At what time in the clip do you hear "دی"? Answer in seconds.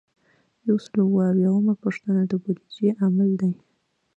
3.41-3.51